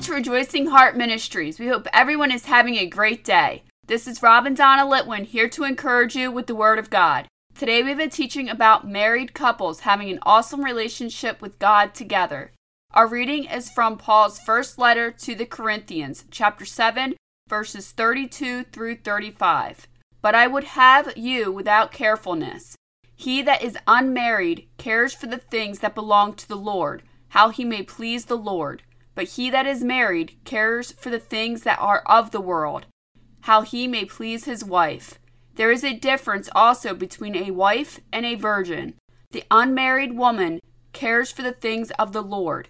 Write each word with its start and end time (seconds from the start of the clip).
Welcome 0.00 0.14
to 0.14 0.32
Rejoicing 0.32 0.66
Heart 0.68 0.96
Ministries. 0.96 1.58
We 1.58 1.66
hope 1.68 1.86
everyone 1.92 2.32
is 2.32 2.46
having 2.46 2.76
a 2.76 2.86
great 2.86 3.22
day. 3.22 3.64
This 3.86 4.08
is 4.08 4.22
Rob 4.22 4.46
and 4.46 4.56
Donna 4.56 4.90
Litwin 4.90 5.26
here 5.26 5.46
to 5.50 5.64
encourage 5.64 6.16
you 6.16 6.32
with 6.32 6.46
the 6.46 6.54
Word 6.54 6.78
of 6.78 6.88
God. 6.88 7.26
Today 7.54 7.82
we 7.82 7.90
have 7.90 7.98
a 7.98 8.08
teaching 8.08 8.48
about 8.48 8.88
married 8.88 9.34
couples 9.34 9.80
having 9.80 10.08
an 10.08 10.18
awesome 10.22 10.64
relationship 10.64 11.42
with 11.42 11.58
God 11.58 11.94
together. 11.94 12.50
Our 12.94 13.06
reading 13.06 13.44
is 13.44 13.68
from 13.68 13.98
Paul's 13.98 14.38
first 14.38 14.78
letter 14.78 15.10
to 15.10 15.34
the 15.34 15.44
Corinthians, 15.44 16.24
chapter 16.30 16.64
7, 16.64 17.14
verses 17.46 17.90
32 17.90 18.64
through 18.72 18.96
35. 18.96 19.86
But 20.22 20.34
I 20.34 20.46
would 20.46 20.64
have 20.64 21.14
you 21.14 21.52
without 21.52 21.92
carefulness. 21.92 22.74
He 23.14 23.42
that 23.42 23.62
is 23.62 23.76
unmarried 23.86 24.66
cares 24.78 25.12
for 25.12 25.26
the 25.26 25.36
things 25.36 25.80
that 25.80 25.94
belong 25.94 26.36
to 26.36 26.48
the 26.48 26.56
Lord, 26.56 27.02
how 27.28 27.50
he 27.50 27.66
may 27.66 27.82
please 27.82 28.24
the 28.24 28.38
Lord. 28.38 28.82
But 29.14 29.28
he 29.30 29.50
that 29.50 29.66
is 29.66 29.82
married 29.82 30.38
cares 30.44 30.92
for 30.92 31.10
the 31.10 31.18
things 31.18 31.62
that 31.62 31.78
are 31.78 32.02
of 32.06 32.30
the 32.30 32.40
world, 32.40 32.86
how 33.42 33.62
he 33.62 33.86
may 33.86 34.04
please 34.04 34.44
his 34.44 34.64
wife. 34.64 35.18
There 35.56 35.70
is 35.70 35.84
a 35.84 35.98
difference 35.98 36.48
also 36.54 36.94
between 36.94 37.36
a 37.36 37.50
wife 37.50 38.00
and 38.12 38.24
a 38.24 38.34
virgin. 38.34 38.94
The 39.32 39.44
unmarried 39.50 40.16
woman 40.16 40.60
cares 40.92 41.30
for 41.30 41.42
the 41.42 41.52
things 41.52 41.90
of 41.92 42.12
the 42.12 42.22
Lord, 42.22 42.68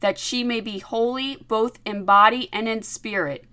that 0.00 0.18
she 0.18 0.42
may 0.42 0.60
be 0.60 0.78
holy 0.78 1.36
both 1.48 1.78
in 1.84 2.04
body 2.04 2.48
and 2.52 2.68
in 2.68 2.82
spirit. 2.82 3.44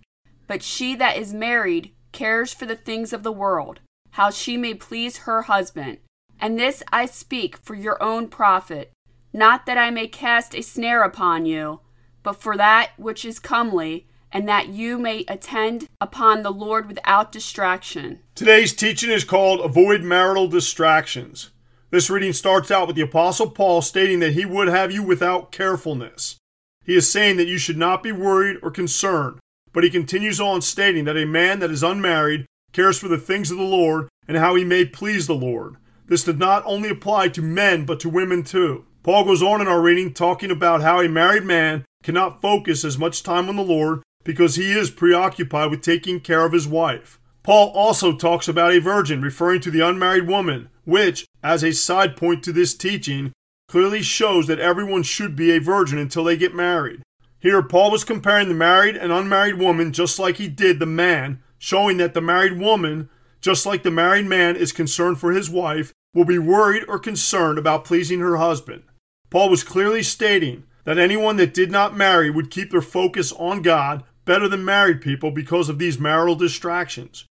But 0.47 0.63
she 0.63 0.95
that 0.95 1.17
is 1.17 1.33
married 1.33 1.93
cares 2.11 2.53
for 2.53 2.65
the 2.65 2.75
things 2.75 3.13
of 3.13 3.23
the 3.23 3.31
world, 3.31 3.81
how 4.11 4.31
she 4.31 4.57
may 4.57 4.73
please 4.73 5.19
her 5.19 5.43
husband. 5.43 5.99
And 6.39 6.57
this 6.57 6.81
I 6.91 7.05
speak 7.05 7.57
for 7.57 7.75
your 7.75 8.01
own 8.01 8.29
profit, 8.29 8.91
not 9.31 9.65
that 9.65 9.77
I 9.77 9.91
may 9.91 10.07
cast 10.07 10.55
a 10.55 10.63
snare 10.63 11.03
upon 11.03 11.45
you 11.45 11.81
but 12.23 12.41
for 12.41 12.57
that 12.57 12.91
which 12.97 13.25
is 13.25 13.39
comely, 13.39 14.07
and 14.31 14.47
that 14.47 14.69
you 14.69 14.97
may 14.97 15.25
attend 15.27 15.87
upon 15.99 16.43
the 16.43 16.51
Lord 16.51 16.87
without 16.87 17.31
distraction. 17.31 18.19
Today's 18.35 18.73
teaching 18.73 19.09
is 19.09 19.23
called 19.23 19.59
Avoid 19.59 20.03
Marital 20.03 20.47
Distractions. 20.47 21.49
This 21.91 22.09
reading 22.09 22.33
starts 22.33 22.69
out 22.69 22.85
with 22.85 22.95
the 22.95 23.01
Apostle 23.01 23.49
Paul 23.49 23.81
stating 23.81 24.19
that 24.19 24.33
he 24.33 24.45
would 24.45 24.67
have 24.67 24.91
you 24.91 25.01
without 25.01 25.51
carefulness. 25.51 26.37
He 26.85 26.95
is 26.95 27.11
saying 27.11 27.37
that 27.37 27.47
you 27.47 27.57
should 27.57 27.77
not 27.77 28.03
be 28.03 28.11
worried 28.11 28.57
or 28.61 28.69
concerned, 28.69 29.39
but 29.73 29.83
he 29.83 29.89
continues 29.89 30.39
on 30.39 30.61
stating 30.61 31.05
that 31.05 31.17
a 31.17 31.25
man 31.25 31.59
that 31.59 31.71
is 31.71 31.83
unmarried 31.83 32.45
cares 32.71 32.99
for 32.99 33.07
the 33.07 33.17
things 33.17 33.49
of 33.49 33.57
the 33.57 33.63
Lord 33.63 34.07
and 34.27 34.37
how 34.37 34.53
he 34.53 34.63
may 34.63 34.85
please 34.85 35.25
the 35.25 35.33
Lord. 35.33 35.77
This 36.05 36.23
did 36.23 36.37
not 36.37 36.63
only 36.65 36.89
apply 36.89 37.29
to 37.29 37.41
men, 37.41 37.85
but 37.85 37.99
to 38.01 38.09
women 38.09 38.43
too. 38.43 38.85
Paul 39.01 39.25
goes 39.25 39.41
on 39.41 39.61
in 39.61 39.67
our 39.67 39.81
reading 39.81 40.13
talking 40.13 40.51
about 40.51 40.81
how 40.81 41.01
a 41.01 41.09
married 41.09 41.43
man 41.43 41.85
cannot 42.09 42.41
focus 42.41 42.83
as 42.83 42.97
much 42.97 43.21
time 43.21 43.49
on 43.49 43.55
the 43.55 43.61
Lord 43.61 44.01
because 44.23 44.55
he 44.55 44.71
is 44.71 44.89
preoccupied 44.89 45.69
with 45.69 45.83
taking 45.83 46.19
care 46.19 46.43
of 46.43 46.53
his 46.53 46.67
wife. 46.67 47.19
Paul 47.43 47.69
also 47.69 48.17
talks 48.17 48.47
about 48.47 48.71
a 48.71 48.79
virgin, 48.79 49.21
referring 49.21 49.61
to 49.61 49.69
the 49.69 49.87
unmarried 49.87 50.27
woman, 50.27 50.69
which, 50.85 51.27
as 51.43 51.63
a 51.63 51.71
side 51.71 52.17
point 52.17 52.43
to 52.43 52.51
this 52.51 52.73
teaching, 52.73 53.31
clearly 53.67 54.01
shows 54.01 54.47
that 54.47 54.57
everyone 54.57 55.03
should 55.03 55.35
be 55.35 55.51
a 55.51 55.59
virgin 55.59 55.99
until 55.99 56.23
they 56.23 56.35
get 56.35 56.55
married. 56.55 57.03
Here, 57.39 57.61
Paul 57.61 57.91
was 57.91 58.03
comparing 58.03 58.47
the 58.47 58.55
married 58.55 58.95
and 58.97 59.11
unmarried 59.11 59.59
woman 59.59 59.93
just 59.93 60.17
like 60.17 60.37
he 60.37 60.47
did 60.47 60.79
the 60.79 60.87
man, 60.87 61.43
showing 61.59 61.97
that 61.97 62.15
the 62.15 62.21
married 62.21 62.57
woman, 62.57 63.07
just 63.39 63.67
like 63.67 63.83
the 63.83 63.91
married 63.91 64.25
man 64.25 64.55
is 64.55 64.71
concerned 64.71 65.19
for 65.19 65.31
his 65.31 65.47
wife, 65.47 65.93
will 66.15 66.25
be 66.25 66.39
worried 66.39 66.85
or 66.87 66.97
concerned 66.97 67.59
about 67.59 67.85
pleasing 67.85 68.19
her 68.19 68.37
husband. 68.37 68.81
Paul 69.29 69.51
was 69.51 69.63
clearly 69.63 70.01
stating 70.01 70.63
that 70.89 70.97
anyone 70.97 71.37
that 71.37 71.53
did 71.53 71.69
not 71.69 71.95
marry 71.95 72.31
would 72.31 72.49
keep 72.49 72.71
their 72.71 72.81
focus 72.81 73.31
on 73.33 73.61
God 73.61 74.03
better 74.25 74.47
than 74.47 74.65
married 74.65 75.01
people 75.01 75.29
because 75.29 75.69
of 75.69 75.77
these 75.77 75.99
marital 75.99 76.33
distractions. 76.33 77.25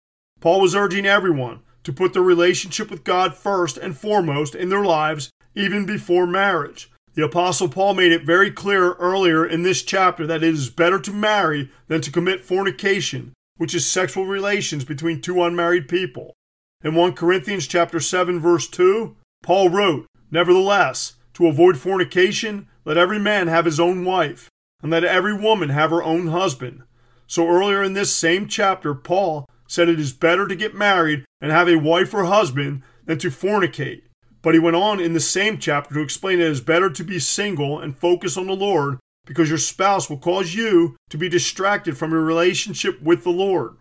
Paul 0.42 0.60
was 0.60 0.76
urging 0.76 1.06
everyone 1.06 1.62
to 1.86 1.94
put 1.94 2.12
their 2.12 2.22
relationship 2.22 2.92
with 2.92 3.06
God 3.06 3.34
first 3.34 3.78
and 3.78 3.98
foremost 3.98 4.56
in 4.56 4.68
their 4.68 4.84
lives, 4.84 5.30
even 5.56 5.86
before 5.86 6.28
marriage. 6.28 6.92
The 7.14 7.24
Apostle 7.24 7.70
Paul 7.70 7.94
made 7.94 8.12
it 8.12 8.26
very 8.26 8.52
clear 8.52 8.92
earlier 8.96 9.46
in 9.46 9.64
this 9.64 9.84
chapter 9.84 10.28
that 10.28 10.44
it 10.44 10.54
is 10.54 10.70
better 10.70 11.00
to 11.00 11.14
marry 11.14 11.72
than 11.88 12.02
to 12.02 12.12
commit 12.12 12.44
fornication, 12.44 13.32
which 13.56 13.74
is 13.74 13.90
sexual 13.90 14.26
relations 14.26 14.84
between 14.84 15.22
two 15.22 15.42
unmarried 15.42 15.88
people. 15.88 16.34
In 16.84 16.94
1 16.94 17.14
Corinthians 17.14 17.68
chapter 17.68 18.02
7 18.02 18.38
verse 18.38 18.68
2, 18.68 19.16
Paul 19.44 19.70
wrote, 19.70 20.08
"Nevertheless, 20.30 21.14
to 21.36 21.48
avoid 21.48 21.78
fornication, 21.78 22.68
let 22.86 22.98
every 22.98 23.20
man 23.20 23.48
have 23.48 23.66
his 23.66 23.80
own 23.80 24.06
wife, 24.06 24.50
and 24.82 24.92
let 24.92 25.04
every 25.04 25.36
woman 25.36 25.70
have 25.70 25.90
her 25.90 26.04
own 26.04 26.28
husband. 26.28 26.84
So 27.28 27.48
earlier 27.48 27.84
in 27.84 27.94
this 27.94 28.16
same 28.16 28.48
chapter, 28.48 28.94
Paul 28.94 29.50
said 29.68 29.90
it 29.90 30.00
is 30.00 30.14
better 30.14 30.48
to 30.48 30.56
get 30.56 30.76
married 30.76 31.26
and 31.42 31.52
have 31.52 31.68
a 31.68 31.78
wife 31.78 32.14
or 32.14 32.26
husband 32.26 32.84
than 33.06 33.18
to 33.20 33.30
fornicate. 33.30 34.04
But 34.42 34.54
he 34.54 34.60
went 34.60 34.76
on 34.76 35.00
in 35.00 35.14
the 35.14 35.20
same 35.20 35.58
chapter 35.58 35.96
to 35.96 36.02
explain 36.02 36.40
it 36.40 36.46
is 36.46 36.62
better 36.62 36.90
to 36.92 37.04
be 37.04 37.18
single 37.18 37.80
and 37.80 37.98
focus 37.98 38.38
on 38.38 38.46
the 38.46 38.56
Lord 38.56 39.00
because 39.26 39.50
your 39.50 39.58
spouse 39.58 40.08
will 40.08 40.20
cause 40.20 40.54
you 40.54 40.96
to 41.10 41.18
be 41.18 41.28
distracted 41.28 41.98
from 41.98 42.12
your 42.12 42.22
relationship 42.22 43.02
with 43.02 43.24
the 43.24 43.32
Lord. 43.32 43.76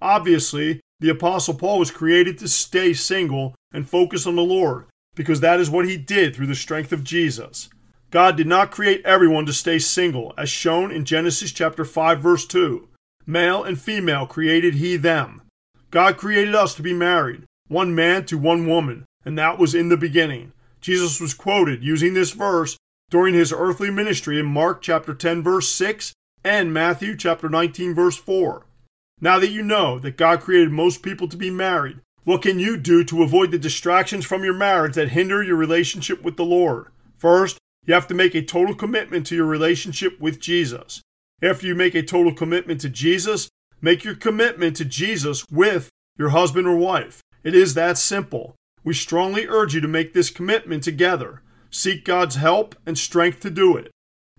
Obviously, 0.00 0.80
the 1.00 1.08
Apostle 1.08 1.54
Paul 1.54 1.80
was 1.80 1.90
created 1.90 2.38
to 2.38 2.48
stay 2.48 2.92
single 2.92 3.56
and 3.72 3.88
focus 3.88 4.26
on 4.26 4.36
the 4.36 4.42
Lord 4.42 4.86
because 5.16 5.40
that 5.40 5.58
is 5.58 5.70
what 5.70 5.88
he 5.88 5.96
did 5.96 6.36
through 6.36 6.46
the 6.46 6.54
strength 6.54 6.92
of 6.92 7.02
Jesus. 7.02 7.68
God 8.10 8.36
did 8.36 8.46
not 8.46 8.70
create 8.70 9.04
everyone 9.04 9.46
to 9.46 9.52
stay 9.52 9.78
single, 9.78 10.32
as 10.38 10.48
shown 10.48 10.92
in 10.92 11.04
Genesis 11.04 11.52
chapter 11.52 11.84
5 11.84 12.20
verse 12.20 12.46
2. 12.46 12.88
Male 13.26 13.64
and 13.64 13.80
female 13.80 14.26
created 14.26 14.74
he 14.74 14.96
them. 14.96 15.42
God 15.90 16.16
created 16.16 16.54
us 16.54 16.74
to 16.74 16.82
be 16.82 16.92
married, 16.92 17.44
one 17.68 17.94
man 17.94 18.24
to 18.26 18.38
one 18.38 18.66
woman, 18.66 19.04
and 19.24 19.36
that 19.36 19.58
was 19.58 19.74
in 19.74 19.88
the 19.88 19.96
beginning. 19.96 20.52
Jesus 20.80 21.20
was 21.20 21.34
quoted 21.34 21.82
using 21.82 22.14
this 22.14 22.30
verse 22.30 22.76
during 23.10 23.34
his 23.34 23.52
earthly 23.52 23.90
ministry 23.90 24.38
in 24.38 24.46
Mark 24.46 24.82
chapter 24.82 25.14
10 25.14 25.42
verse 25.42 25.68
6 25.68 26.12
and 26.44 26.72
Matthew 26.72 27.16
chapter 27.16 27.48
19 27.48 27.94
verse 27.94 28.16
4. 28.16 28.66
Now 29.20 29.38
that 29.40 29.50
you 29.50 29.62
know 29.62 29.98
that 29.98 30.16
God 30.16 30.40
created 30.40 30.70
most 30.70 31.02
people 31.02 31.26
to 31.28 31.36
be 31.36 31.50
married, 31.50 32.00
what 32.24 32.42
can 32.42 32.58
you 32.58 32.76
do 32.76 33.02
to 33.04 33.22
avoid 33.22 33.50
the 33.50 33.58
distractions 33.58 34.24
from 34.24 34.44
your 34.44 34.54
marriage 34.54 34.94
that 34.94 35.10
hinder 35.10 35.42
your 35.42 35.56
relationship 35.56 36.22
with 36.22 36.36
the 36.36 36.44
Lord? 36.44 36.86
First, 37.16 37.58
you 37.86 37.94
have 37.94 38.06
to 38.08 38.14
make 38.14 38.34
a 38.34 38.42
total 38.42 38.74
commitment 38.74 39.26
to 39.26 39.36
your 39.36 39.46
relationship 39.46 40.20
with 40.20 40.40
Jesus. 40.40 41.00
After 41.42 41.66
you 41.66 41.74
make 41.74 41.94
a 41.94 42.02
total 42.02 42.34
commitment 42.34 42.80
to 42.80 42.88
Jesus, 42.88 43.48
make 43.80 44.04
your 44.04 44.14
commitment 44.14 44.76
to 44.76 44.84
Jesus 44.84 45.44
with 45.50 45.88
your 46.18 46.30
husband 46.30 46.66
or 46.66 46.76
wife. 46.76 47.22
It 47.44 47.54
is 47.54 47.74
that 47.74 47.98
simple. 47.98 48.56
We 48.82 48.94
strongly 48.94 49.46
urge 49.46 49.74
you 49.74 49.80
to 49.80 49.88
make 49.88 50.14
this 50.14 50.30
commitment 50.30 50.82
together. 50.82 51.42
Seek 51.70 52.04
God's 52.04 52.36
help 52.36 52.74
and 52.86 52.96
strength 52.96 53.40
to 53.40 53.50
do 53.50 53.76
it. 53.76 53.90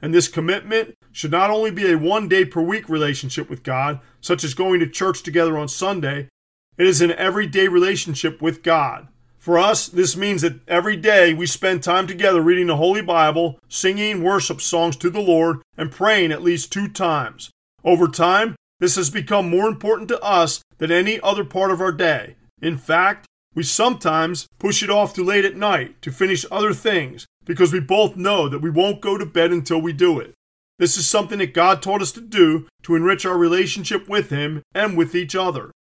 And 0.01 0.13
this 0.13 0.27
commitment 0.27 0.95
should 1.11 1.31
not 1.31 1.49
only 1.49 1.71
be 1.71 1.91
a 1.91 1.97
one 1.97 2.27
day 2.27 2.45
per 2.45 2.61
week 2.61 2.89
relationship 2.89 3.49
with 3.49 3.63
God, 3.63 3.99
such 4.21 4.43
as 4.43 4.53
going 4.53 4.79
to 4.79 4.89
church 4.89 5.23
together 5.23 5.57
on 5.57 5.67
Sunday, 5.67 6.29
it 6.77 6.85
is 6.85 7.01
an 7.01 7.11
everyday 7.13 7.67
relationship 7.67 8.41
with 8.41 8.61
God. 8.61 9.07
For 9.37 9.57
us, 9.57 9.87
this 9.87 10.17
means 10.17 10.41
that 10.41 10.59
every 10.67 10.97
day 10.97 11.33
we 11.33 11.45
spend 11.45 11.81
time 11.83 12.07
together 12.07 12.41
reading 12.41 12.67
the 12.67 12.75
Holy 12.75 13.01
Bible, 13.01 13.59
singing 13.69 14.23
worship 14.23 14.59
songs 14.61 14.97
to 14.97 15.09
the 15.09 15.21
Lord, 15.21 15.61
and 15.77 15.91
praying 15.91 16.31
at 16.31 16.43
least 16.43 16.71
two 16.71 16.87
times. 16.87 17.49
Over 17.83 18.07
time, 18.07 18.55
this 18.79 18.95
has 18.95 19.09
become 19.09 19.49
more 19.49 19.67
important 19.67 20.09
to 20.09 20.21
us 20.21 20.61
than 20.77 20.91
any 20.91 21.19
other 21.21 21.43
part 21.43 21.71
of 21.71 21.81
our 21.81 21.91
day. 21.91 22.35
In 22.61 22.77
fact, 22.77 23.25
we 23.55 23.63
sometimes 23.63 24.47
push 24.59 24.83
it 24.83 24.89
off 24.89 25.13
to 25.13 25.23
late 25.23 25.45
at 25.45 25.55
night 25.55 26.01
to 26.01 26.11
finish 26.11 26.45
other 26.51 26.73
things 26.73 27.25
because 27.45 27.73
we 27.73 27.79
both 27.79 28.15
know 28.15 28.49
that 28.49 28.61
we 28.61 28.69
won't 28.69 29.01
go 29.01 29.17
to 29.17 29.25
bed 29.25 29.51
until 29.51 29.81
we 29.81 29.93
do 29.93 30.19
it. 30.19 30.33
This 30.77 30.95
is 30.97 31.07
something 31.07 31.39
that 31.39 31.55
God 31.55 31.81
taught 31.81 32.01
us 32.01 32.11
to 32.11 32.21
do 32.21 32.67
to 32.83 32.95
enrich 32.95 33.25
our 33.25 33.37
relationship 33.37 34.07
with 34.07 34.29
Him 34.29 34.61
and 34.75 34.95
with 34.95 35.15
each 35.15 35.35
other. 35.35 35.71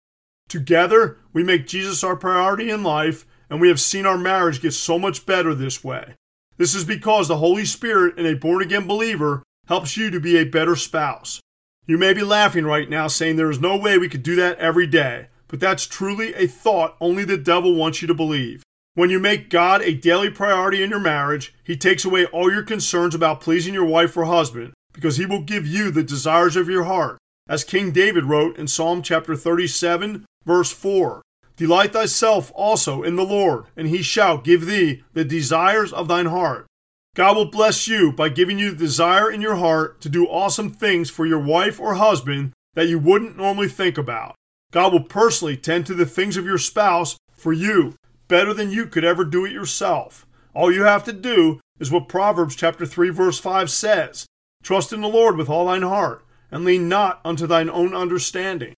Together, 0.49 1.19
we 1.33 1.43
make 1.43 1.67
Jesus 1.67 2.03
our 2.03 2.17
priority 2.17 2.71
in 2.71 2.83
life 2.83 3.27
and 3.51 3.61
we 3.61 3.69
have 3.69 3.81
seen 3.81 4.07
our 4.07 4.19
marriage 4.19 4.61
get 4.61 4.73
so 4.73 4.99
much 4.99 5.27
better 5.27 5.55
this 5.55 5.85
way. 5.85 6.15
This 6.57 6.75
is 6.75 6.85
because 6.85 7.29
the 7.29 7.37
Holy 7.37 7.65
Spirit 7.65 8.19
in 8.19 8.27
a 8.27 8.35
born 8.35 8.63
again 8.63 8.87
believer 8.87 9.43
helps 9.67 9.97
you 9.97 10.11
to 10.11 10.21
be 10.21 10.37
a 10.37 10.45
better 10.45 10.77
spouse. 10.77 11.41
You 11.87 11.99
may 11.99 12.13
be 12.13 12.23
laughing 12.23 12.65
right 12.65 12.89
now 12.89 13.09
saying 13.09 13.37
there 13.37 13.51
is 13.51 13.61
no 13.61 13.77
way 13.77 13.99
we 13.99 14.09
could 14.09 14.23
do 14.23 14.35
that 14.37 14.59
every 14.59 14.87
day, 14.87 15.29
but 15.49 15.61
that's 15.61 15.87
truly 15.87 16.35
a 16.35 16.47
thought 16.47 16.97
only 17.01 17.25
the 17.25 17.37
devil 17.37 17.75
wants 17.75 18.01
you 18.01 18.09
to 18.09 18.15
believe. 18.15 18.63
When 18.95 19.11
you 19.11 19.21
make 19.21 19.51
God 19.51 19.83
a 19.83 19.95
daily 19.95 20.31
priority 20.31 20.83
in 20.83 20.91
your 20.91 20.99
marriage, 20.99 21.55
He 21.63 21.77
takes 21.77 22.05
away 22.05 22.25
all 22.27 22.51
your 22.51 22.63
concerns 22.63 23.15
about 23.15 23.43
pleasing 23.43 23.75
your 23.75 23.85
wife 23.85 24.17
or 24.17 24.25
husband 24.25 24.73
because 24.93 25.19
He 25.19 25.27
will 25.27 25.43
give 25.43 25.67
you 25.67 25.91
the 25.91 26.03
desires 26.03 26.57
of 26.57 26.69
your 26.69 26.85
heart. 26.85 27.19
As 27.49 27.63
King 27.63 27.93
David 27.93 28.25
wrote 28.25 28.57
in 28.57 28.67
Psalm 28.67 29.03
chapter 29.03 29.37
37, 29.37 30.25
verse 30.45 30.73
4 30.73 31.23
Delight 31.57 31.95
thyself 31.95 32.53
also 32.55 33.03
in 33.03 33.17
the 33.17 33.25
Lord, 33.25 33.65
and 33.77 33.89
he 33.89 34.03
shall 34.03 34.39
give 34.39 34.67
thee 34.67 35.03
the 35.15 35.25
desires 35.25 35.93
of 35.93 36.07
thine 36.07 36.27
heart. 36.27 36.67
God 37.15 37.35
will 37.35 37.51
bless 37.51 37.89
you 37.89 38.13
by 38.13 38.29
giving 38.29 38.59
you 38.59 38.73
the 38.73 38.77
desire 38.77 39.31
in 39.31 39.41
your 39.41 39.57
heart 39.57 40.03
to 40.03 40.11
do 40.11 40.27
awesome 40.27 40.69
things 40.69 41.09
for 41.09 41.25
your 41.25 41.41
wife 41.41 41.81
or 41.81 41.95
husband 41.95 42.53
that 42.75 42.89
you 42.89 42.99
wouldn't 42.99 43.39
normally 43.39 43.69
think 43.69 43.97
about. 43.97 44.35
God 44.71 44.93
will 44.93 45.03
personally 45.03 45.57
tend 45.57 45.87
to 45.87 45.95
the 45.95 46.05
things 46.05 46.37
of 46.37 46.45
your 46.45 46.59
spouse 46.59 47.17
for 47.33 47.55
you 47.55 47.95
better 48.29 48.53
than 48.53 48.71
you 48.71 48.85
could 48.85 49.05
ever 49.05 49.25
do 49.25 49.47
it 49.47 49.53
yourself. 49.53 50.27
All 50.53 50.71
you 50.71 50.83
have 50.83 51.05
to 51.05 51.13
do 51.13 51.61
is 51.81 51.91
what 51.91 52.09
Proverbs 52.09 52.55
chapter 52.55 52.85
3 52.85 53.09
verse 53.09 53.39
5 53.39 53.71
says. 53.71 54.27
Trust 54.63 54.93
in 54.93 55.01
the 55.01 55.09
Lord 55.09 55.37
with 55.37 55.49
all 55.49 55.67
thine 55.67 55.83
heart 55.83 56.23
and 56.51 56.65
lean 56.65 56.87
not 56.87 57.21
unto 57.25 57.47
thine 57.47 57.71
own 57.71 57.95
understanding. 57.95 58.75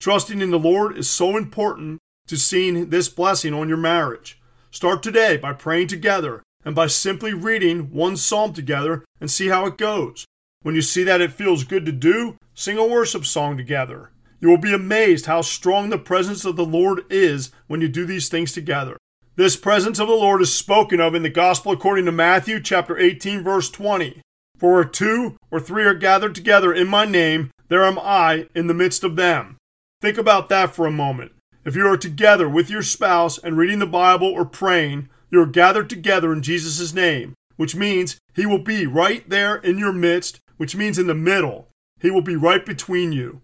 Trusting 0.00 0.40
in 0.40 0.50
the 0.50 0.58
Lord 0.58 0.96
is 0.96 1.10
so 1.10 1.36
important 1.36 1.98
to 2.26 2.36
seeing 2.36 2.90
this 2.90 3.08
blessing 3.08 3.54
on 3.54 3.68
your 3.68 3.78
marriage. 3.78 4.40
Start 4.70 5.02
today 5.02 5.36
by 5.36 5.52
praying 5.52 5.88
together 5.88 6.42
and 6.64 6.74
by 6.74 6.86
simply 6.86 7.32
reading 7.32 7.90
one 7.90 8.16
psalm 8.16 8.52
together 8.52 9.04
and 9.20 9.30
see 9.30 9.48
how 9.48 9.66
it 9.66 9.78
goes. 9.78 10.24
When 10.62 10.74
you 10.74 10.82
see 10.82 11.02
that 11.04 11.20
it 11.20 11.32
feels 11.32 11.64
good 11.64 11.86
to 11.86 11.92
do, 11.92 12.36
sing 12.54 12.78
a 12.78 12.86
worship 12.86 13.24
song 13.24 13.56
together. 13.56 14.10
You 14.40 14.48
will 14.48 14.58
be 14.58 14.72
amazed 14.72 15.26
how 15.26 15.42
strong 15.42 15.90
the 15.90 15.98
presence 15.98 16.44
of 16.44 16.56
the 16.56 16.64
Lord 16.64 17.02
is 17.10 17.50
when 17.66 17.80
you 17.80 17.88
do 17.88 18.06
these 18.06 18.28
things 18.28 18.52
together. 18.52 18.96
This 19.36 19.56
presence 19.56 19.98
of 19.98 20.08
the 20.08 20.14
Lord 20.14 20.42
is 20.42 20.54
spoken 20.54 21.00
of 21.00 21.14
in 21.14 21.22
the 21.22 21.30
Gospel 21.30 21.72
according 21.72 22.04
to 22.06 22.12
Matthew 22.12 22.60
chapter 22.60 22.98
18 22.98 23.42
verse 23.42 23.70
20. 23.70 24.20
For 24.58 24.72
where 24.72 24.84
two 24.84 25.36
or 25.50 25.60
three 25.60 25.84
are 25.84 25.94
gathered 25.94 26.34
together 26.34 26.72
in 26.72 26.88
my 26.88 27.06
name, 27.06 27.50
there 27.68 27.84
am 27.84 27.98
I 27.98 28.48
in 28.54 28.66
the 28.66 28.74
midst 28.74 29.02
of 29.02 29.16
them. 29.16 29.56
Think 30.02 30.18
about 30.18 30.48
that 30.50 30.74
for 30.74 30.86
a 30.86 30.90
moment. 30.90 31.32
If 31.62 31.76
you 31.76 31.86
are 31.86 31.98
together 31.98 32.48
with 32.48 32.70
your 32.70 32.82
spouse 32.82 33.36
and 33.36 33.56
reading 33.58 33.80
the 33.80 33.86
Bible 33.86 34.28
or 34.28 34.46
praying, 34.46 35.10
you 35.30 35.42
are 35.42 35.46
gathered 35.46 35.90
together 35.90 36.32
in 36.32 36.42
Jesus' 36.42 36.94
name, 36.94 37.34
which 37.56 37.76
means 37.76 38.18
He 38.34 38.46
will 38.46 38.62
be 38.62 38.86
right 38.86 39.28
there 39.28 39.56
in 39.56 39.76
your 39.76 39.92
midst, 39.92 40.40
which 40.56 40.74
means 40.74 40.98
in 40.98 41.06
the 41.06 41.14
middle. 41.14 41.68
He 42.00 42.10
will 42.10 42.22
be 42.22 42.34
right 42.34 42.64
between 42.64 43.12
you. 43.12 43.42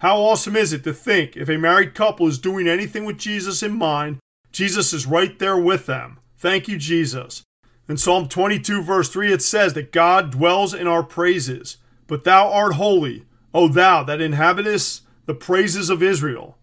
How 0.00 0.18
awesome 0.18 0.56
is 0.56 0.74
it 0.74 0.84
to 0.84 0.92
think 0.92 1.36
if 1.36 1.48
a 1.48 1.56
married 1.56 1.94
couple 1.94 2.26
is 2.28 2.38
doing 2.38 2.68
anything 2.68 3.06
with 3.06 3.16
Jesus 3.16 3.62
in 3.62 3.78
mind, 3.78 4.18
Jesus 4.52 4.92
is 4.92 5.06
right 5.06 5.38
there 5.38 5.56
with 5.56 5.86
them. 5.86 6.18
Thank 6.36 6.68
you, 6.68 6.76
Jesus. 6.76 7.42
In 7.88 7.96
Psalm 7.96 8.28
22, 8.28 8.82
verse 8.82 9.08
3, 9.08 9.32
it 9.32 9.40
says 9.40 9.72
that 9.72 9.90
God 9.90 10.32
dwells 10.32 10.74
in 10.74 10.86
our 10.86 11.02
praises. 11.02 11.78
But 12.06 12.24
thou 12.24 12.52
art 12.52 12.74
holy, 12.74 13.24
O 13.54 13.68
thou 13.68 14.04
that 14.04 14.20
inhabitest 14.20 15.02
the 15.24 15.34
praises 15.34 15.88
of 15.88 16.02
Israel. 16.02 16.57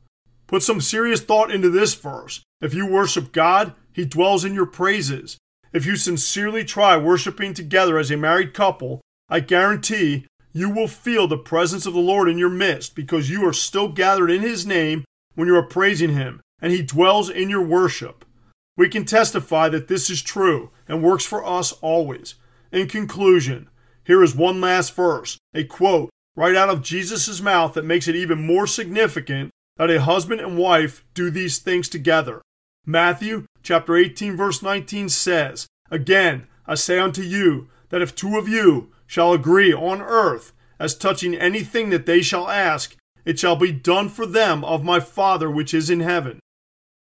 Put 0.48 0.64
some 0.64 0.82
serious 0.82 1.22
thought 1.22 1.52
into 1.52 1.70
this 1.70 1.96
verse. 1.96 2.42
If 2.62 2.74
you 2.74 2.86
worship 2.86 3.32
God, 3.32 3.74
He 3.94 4.06
dwells 4.06 4.46
in 4.46 4.54
your 4.54 4.66
praises. 4.66 5.38
If 5.74 5.86
you 5.86 5.96
sincerely 5.96 6.64
try 6.64 6.96
worshiping 6.98 7.54
together 7.54 7.98
as 7.98 8.12
a 8.12 8.18
married 8.18 8.54
couple, 8.54 9.02
I 9.28 9.40
guarantee 9.40 10.28
you 10.54 10.70
will 10.70 10.88
feel 10.88 11.28
the 11.28 11.38
presence 11.38 11.86
of 11.86 11.94
the 11.94 12.00
Lord 12.00 12.30
in 12.30 12.38
your 12.38 12.50
midst 12.50 12.96
because 12.96 13.30
you 13.30 13.46
are 13.46 13.54
still 13.54 13.90
gathered 13.90 14.32
in 14.32 14.42
His 14.42 14.66
name 14.66 15.04
when 15.34 15.48
you 15.48 15.56
are 15.56 15.64
praising 15.64 16.12
Him, 16.12 16.42
and 16.62 16.72
He 16.72 16.82
dwells 16.82 17.30
in 17.30 17.50
your 17.50 17.64
worship. 17.64 18.24
We 18.78 18.88
can 18.88 19.06
testify 19.06 19.70
that 19.70 19.88
this 19.88 20.10
is 20.10 20.22
true 20.22 20.72
and 20.88 21.04
works 21.04 21.26
for 21.26 21.46
us 21.46 21.72
always. 21.82 22.36
In 22.72 22.88
conclusion, 22.88 23.70
here 24.04 24.22
is 24.22 24.36
one 24.36 24.62
last 24.62 24.96
verse, 24.96 25.38
a 25.54 25.64
quote 25.64 26.10
right 26.36 26.56
out 26.56 26.70
of 26.70 26.82
Jesus' 26.82 27.42
mouth 27.42 27.74
that 27.74 27.86
makes 27.86 28.08
it 28.08 28.16
even 28.16 28.46
more 28.46 28.68
significant 28.68 29.50
that 29.77 29.89
a 29.89 30.01
husband 30.01 30.42
and 30.42 30.57
wife 30.57 31.04
do 31.13 31.30
these 31.30 31.57
things 31.57 31.89
together. 31.89 32.42
Matthew 32.86 33.45
chapter 33.63 33.95
18 33.95 34.38
verse 34.38 34.62
19 34.62 35.10
says, 35.10 35.68
Again, 35.92 36.48
I 36.68 36.75
say 36.75 37.00
unto 37.00 37.22
you 37.22 37.69
that 37.89 38.01
if 38.01 38.16
two 38.16 38.38
of 38.38 38.48
you 38.48 38.92
shall 39.07 39.33
agree 39.33 39.74
on 39.74 40.01
earth 40.01 40.54
as 40.80 40.95
touching 40.95 41.36
anything 41.36 41.89
that 41.89 42.06
they 42.06 42.22
shall 42.22 42.50
ask, 42.50 42.95
it 43.24 43.39
shall 43.39 43.56
be 43.56 43.72
done 43.72 44.10
for 44.10 44.25
them 44.25 44.63
of 44.63 44.83
my 44.83 45.00
Father 45.00 45.50
which 45.50 45.74
is 45.74 45.89
in 45.89 46.00
heaven. 46.00 46.39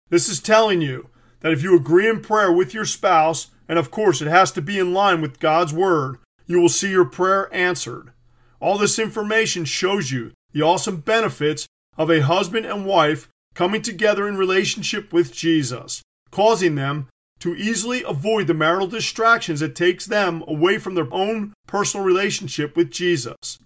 This 0.08 0.28
is 0.28 0.40
telling 0.40 0.80
you 0.80 1.08
that 1.40 1.52
if 1.52 1.62
you 1.62 1.76
agree 1.76 2.08
in 2.08 2.20
prayer 2.20 2.52
with 2.52 2.74
your 2.74 2.84
spouse, 2.84 3.48
and 3.68 3.78
of 3.78 3.90
course 3.90 4.20
it 4.20 4.28
has 4.28 4.52
to 4.52 4.62
be 4.62 4.78
in 4.78 4.92
line 4.92 5.20
with 5.20 5.40
God's 5.40 5.72
word, 5.72 6.18
you 6.46 6.60
will 6.60 6.68
see 6.68 6.90
your 6.90 7.04
prayer 7.04 7.52
answered. 7.52 8.12
All 8.60 8.78
this 8.78 8.98
information 8.98 9.64
shows 9.64 10.12
you 10.12 10.32
the 10.52 10.62
awesome 10.62 10.98
benefits 10.98 11.66
of 11.96 12.10
a 12.10 12.20
husband 12.20 12.66
and 12.66 12.86
wife 12.86 13.28
coming 13.54 13.82
together 13.82 14.26
in 14.26 14.36
relationship 14.36 15.12
with 15.12 15.32
Jesus, 15.32 16.02
causing 16.30 16.74
them 16.74 17.08
to 17.40 17.54
easily 17.56 18.02
avoid 18.04 18.46
the 18.46 18.54
marital 18.54 18.86
distractions 18.86 19.60
that 19.60 19.74
takes 19.74 20.06
them 20.06 20.44
away 20.46 20.78
from 20.78 20.94
their 20.94 21.12
own 21.12 21.52
personal 21.66 22.06
relationship 22.06 22.76
with 22.76 22.90
Jesus. 22.90 23.58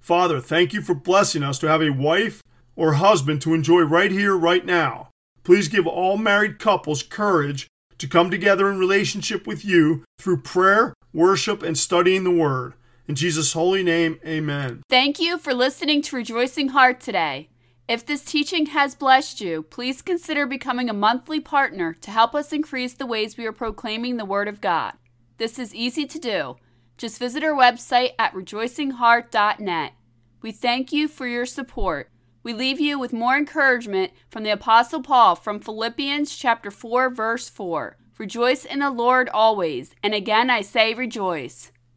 Father, 0.00 0.40
thank 0.40 0.72
you 0.72 0.80
for 0.80 0.94
blessing 0.94 1.42
us 1.42 1.58
to 1.58 1.68
have 1.68 1.82
a 1.82 1.90
wife 1.90 2.42
or 2.74 2.94
husband 2.94 3.42
to 3.42 3.52
enjoy 3.52 3.82
right 3.82 4.10
here, 4.10 4.36
right 4.36 4.64
now. 4.64 5.10
Please 5.44 5.68
give 5.68 5.86
all 5.86 6.16
married 6.16 6.58
couples 6.58 7.02
courage 7.02 7.68
to 7.98 8.06
come 8.06 8.30
together 8.30 8.70
in 8.70 8.78
relationship 8.78 9.46
with 9.46 9.64
you 9.64 10.04
through 10.18 10.40
prayer, 10.40 10.94
worship, 11.12 11.62
and 11.62 11.76
studying 11.76 12.24
the 12.24 12.30
Word. 12.30 12.74
In 13.06 13.14
Jesus' 13.14 13.52
holy 13.52 13.82
name, 13.82 14.18
amen. 14.26 14.82
Thank 14.88 15.20
you 15.20 15.36
for 15.38 15.52
listening 15.52 16.02
to 16.02 16.16
Rejoicing 16.16 16.68
Heart 16.68 17.00
today. 17.00 17.48
If 17.88 18.04
this 18.04 18.22
teaching 18.22 18.66
has 18.66 18.94
blessed 18.94 19.40
you, 19.40 19.62
please 19.62 20.02
consider 20.02 20.44
becoming 20.44 20.90
a 20.90 20.94
monthly 20.94 21.40
partner 21.40 21.94
to 21.94 22.10
help 22.10 22.34
us 22.34 22.52
increase 22.52 22.92
the 22.92 23.06
ways 23.06 23.38
we 23.38 23.46
are 23.46 23.52
proclaiming 23.52 24.18
the 24.18 24.26
Word 24.26 24.46
of 24.46 24.60
God. 24.60 24.92
This 25.38 25.58
is 25.58 25.74
easy 25.74 26.04
to 26.04 26.18
do. 26.18 26.56
Just 26.98 27.18
visit 27.18 27.42
our 27.42 27.54
website 27.54 28.10
at 28.18 28.34
rejoicingheart.net. 28.34 29.92
We 30.42 30.52
thank 30.52 30.92
you 30.92 31.08
for 31.08 31.26
your 31.26 31.46
support. 31.46 32.10
We 32.42 32.52
leave 32.52 32.78
you 32.78 32.98
with 32.98 33.14
more 33.14 33.38
encouragement 33.38 34.12
from 34.28 34.42
the 34.42 34.50
apostle 34.50 35.02
Paul 35.02 35.34
from 35.34 35.58
Philippians 35.58 36.36
chapter 36.36 36.70
4 36.70 37.08
verse 37.08 37.48
4. 37.48 37.96
Rejoice 38.18 38.66
in 38.66 38.80
the 38.80 38.90
Lord 38.90 39.30
always, 39.30 39.94
and 40.02 40.12
again 40.12 40.50
I 40.50 40.60
say 40.60 40.92
rejoice. 40.92 41.72